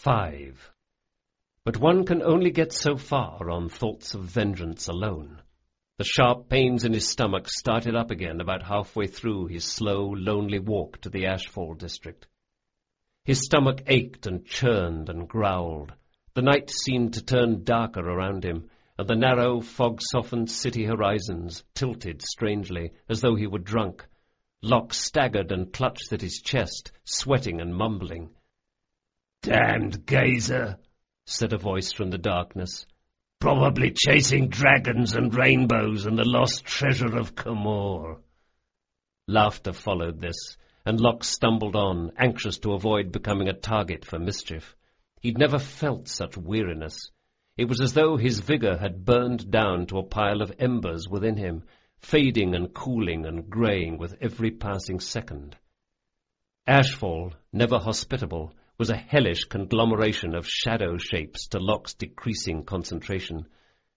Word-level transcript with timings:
5. 0.00 0.72
But 1.62 1.76
one 1.76 2.06
can 2.06 2.22
only 2.22 2.50
get 2.50 2.72
so 2.72 2.96
far 2.96 3.50
on 3.50 3.68
thoughts 3.68 4.14
of 4.14 4.22
vengeance 4.22 4.88
alone. 4.88 5.42
The 5.98 6.04
sharp 6.04 6.48
pains 6.48 6.86
in 6.86 6.94
his 6.94 7.06
stomach 7.06 7.50
started 7.50 7.94
up 7.94 8.10
again 8.10 8.40
about 8.40 8.62
halfway 8.62 9.08
through 9.08 9.48
his 9.48 9.66
slow, 9.66 10.08
lonely 10.08 10.58
walk 10.58 11.02
to 11.02 11.10
the 11.10 11.24
Ashfall 11.24 11.76
district. 11.76 12.26
His 13.26 13.44
stomach 13.44 13.82
ached 13.88 14.26
and 14.26 14.46
churned 14.46 15.10
and 15.10 15.28
growled. 15.28 15.92
The 16.32 16.40
night 16.40 16.70
seemed 16.70 17.12
to 17.14 17.22
turn 17.22 17.64
darker 17.64 18.00
around 18.00 18.42
him, 18.42 18.70
and 18.96 19.06
the 19.06 19.16
narrow, 19.16 19.60
fog-softened 19.60 20.50
city 20.50 20.86
horizons 20.86 21.62
tilted 21.74 22.22
strangely, 22.22 22.92
as 23.10 23.20
though 23.20 23.34
he 23.34 23.46
were 23.46 23.58
drunk. 23.58 24.06
Locke 24.62 24.94
staggered 24.94 25.52
and 25.52 25.70
clutched 25.70 26.10
at 26.14 26.22
his 26.22 26.40
chest, 26.40 26.90
sweating 27.04 27.60
and 27.60 27.74
mumbling. 27.74 28.30
Damned 29.42 30.04
gazer, 30.04 30.78
said 31.24 31.52
a 31.54 31.58
voice 31.58 31.92
from 31.92 32.10
the 32.10 32.18
darkness. 32.18 32.86
Probably 33.40 33.90
chasing 33.90 34.48
dragons 34.48 35.14
and 35.14 35.34
rainbows 35.34 36.04
and 36.04 36.18
the 36.18 36.28
lost 36.28 36.66
treasure 36.66 37.16
of 37.16 37.34
Camorr. 37.34 38.20
Laughter 39.26 39.72
followed 39.72 40.20
this, 40.20 40.58
and 40.84 41.00
Locke 41.00 41.24
stumbled 41.24 41.74
on, 41.74 42.12
anxious 42.18 42.58
to 42.58 42.74
avoid 42.74 43.12
becoming 43.12 43.48
a 43.48 43.54
target 43.54 44.04
for 44.04 44.18
mischief. 44.18 44.76
He'd 45.20 45.38
never 45.38 45.58
felt 45.58 46.08
such 46.08 46.36
weariness. 46.36 47.10
It 47.56 47.64
was 47.64 47.80
as 47.80 47.94
though 47.94 48.16
his 48.16 48.40
vigor 48.40 48.76
had 48.76 49.04
burned 49.04 49.50
down 49.50 49.86
to 49.86 49.98
a 49.98 50.02
pile 50.02 50.42
of 50.42 50.52
embers 50.58 51.08
within 51.08 51.36
him, 51.36 51.64
fading 51.98 52.54
and 52.54 52.74
cooling 52.74 53.24
and 53.24 53.48
greying 53.48 53.96
with 53.96 54.16
every 54.20 54.50
passing 54.50 55.00
second. 55.00 55.56
Ashfall, 56.66 57.32
never 57.52 57.78
hospitable, 57.78 58.52
was 58.80 58.88
a 58.88 58.96
hellish 58.96 59.44
conglomeration 59.44 60.34
of 60.34 60.48
shadow 60.48 60.96
shapes 60.96 61.48
to 61.48 61.58
Locke's 61.58 61.92
decreasing 61.92 62.64
concentration. 62.64 63.46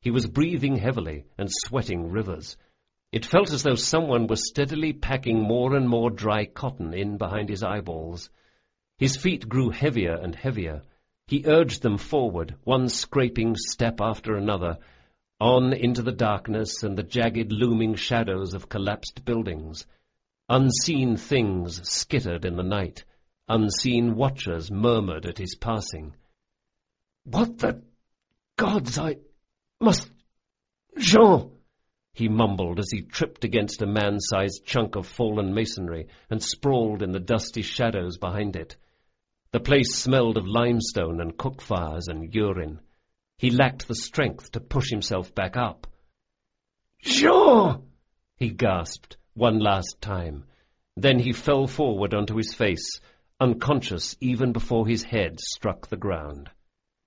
He 0.00 0.10
was 0.10 0.26
breathing 0.26 0.74
heavily 0.74 1.26
and 1.38 1.48
sweating 1.48 2.10
rivers. 2.10 2.56
It 3.12 3.24
felt 3.24 3.52
as 3.52 3.62
though 3.62 3.76
someone 3.76 4.26
was 4.26 4.48
steadily 4.48 4.92
packing 4.92 5.40
more 5.40 5.76
and 5.76 5.88
more 5.88 6.10
dry 6.10 6.46
cotton 6.46 6.92
in 6.92 7.18
behind 7.18 7.50
his 7.50 7.62
eyeballs. 7.62 8.30
His 8.98 9.16
feet 9.16 9.48
grew 9.48 9.70
heavier 9.70 10.16
and 10.16 10.34
heavier. 10.34 10.82
He 11.28 11.44
urged 11.46 11.82
them 11.82 11.96
forward, 11.96 12.56
one 12.64 12.88
scraping 12.88 13.54
step 13.54 14.00
after 14.00 14.34
another, 14.34 14.78
on 15.40 15.72
into 15.72 16.02
the 16.02 16.10
darkness 16.10 16.82
and 16.82 16.98
the 16.98 17.04
jagged 17.04 17.52
looming 17.52 17.94
shadows 17.94 18.54
of 18.54 18.68
collapsed 18.68 19.24
buildings. 19.24 19.86
Unseen 20.48 21.16
things 21.16 21.80
skittered 21.88 22.44
in 22.44 22.56
the 22.56 22.64
night. 22.64 23.04
Unseen 23.48 24.14
watchers 24.14 24.70
murmured 24.70 25.26
at 25.26 25.38
his 25.38 25.54
passing. 25.54 26.14
What 27.24 27.58
the 27.58 27.82
gods 28.56 28.98
I 28.98 29.16
must... 29.80 30.10
Jean! 30.98 31.50
he 32.14 32.28
mumbled 32.28 32.78
as 32.78 32.90
he 32.90 33.02
tripped 33.02 33.44
against 33.44 33.82
a 33.82 33.86
man-sized 33.86 34.64
chunk 34.64 34.96
of 34.96 35.06
fallen 35.06 35.52
masonry 35.52 36.06
and 36.30 36.42
sprawled 36.42 37.02
in 37.02 37.12
the 37.12 37.20
dusty 37.20 37.62
shadows 37.62 38.16
behind 38.16 38.56
it. 38.56 38.76
The 39.50 39.60
place 39.60 39.96
smelled 39.96 40.36
of 40.36 40.46
limestone 40.46 41.20
and 41.20 41.36
cook 41.36 41.60
fires 41.60 42.08
and 42.08 42.34
urine. 42.34 42.80
He 43.36 43.50
lacked 43.50 43.88
the 43.88 43.94
strength 43.94 44.52
to 44.52 44.60
push 44.60 44.90
himself 44.90 45.34
back 45.34 45.56
up. 45.56 45.86
Jean! 47.02 47.82
he 48.36 48.50
gasped 48.50 49.16
one 49.34 49.58
last 49.58 50.00
time. 50.00 50.44
Then 50.96 51.18
he 51.18 51.32
fell 51.32 51.66
forward 51.66 52.14
onto 52.14 52.36
his 52.36 52.54
face, 52.54 53.00
unconscious 53.40 54.16
even 54.20 54.52
before 54.52 54.86
his 54.86 55.02
head 55.02 55.40
struck 55.40 55.88
the 55.88 55.96
ground. 55.96 56.50